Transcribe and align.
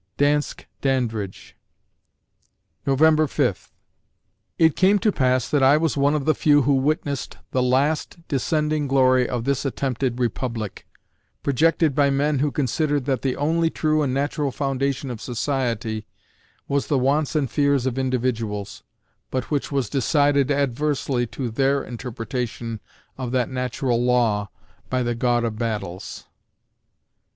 DANSKE 0.17 0.65
DANDRIDGE 0.81 1.55
November 2.87 3.27
Fifth 3.27 3.71
It 4.57 4.75
came 4.75 4.97
to 4.97 5.11
pass 5.11 5.47
that 5.47 5.61
I 5.61 5.77
was 5.77 5.95
one 5.95 6.15
of 6.15 6.25
the 6.25 6.33
few 6.33 6.63
who 6.63 6.73
witnessed 6.73 7.37
the 7.51 7.61
last 7.61 8.17
descending 8.27 8.87
glory 8.87 9.29
of 9.29 9.43
this 9.43 9.63
attempted 9.63 10.19
Republic, 10.19 10.87
projected 11.43 11.93
by 11.93 12.09
men 12.09 12.39
who 12.39 12.49
considered 12.51 13.05
that 13.05 13.21
the 13.21 13.35
only 13.35 13.69
true 13.69 14.01
and 14.01 14.11
natural 14.11 14.49
foundation 14.51 15.11
of 15.11 15.21
society 15.21 16.07
was 16.67 16.87
"the 16.87 16.97
wants 16.97 17.35
and 17.35 17.51
fears 17.51 17.85
of 17.85 17.99
individuals," 17.99 18.81
but 19.29 19.51
which 19.51 19.71
was 19.71 19.87
decided 19.87 20.49
adversely 20.49 21.27
to 21.27 21.51
their 21.51 21.83
interpretation 21.83 22.79
of 23.19 23.31
that 23.33 23.51
natural 23.51 24.03
law, 24.03 24.49
by 24.89 25.03
the 25.03 25.13
God 25.13 25.43
of 25.43 25.59
battles. 25.59 26.25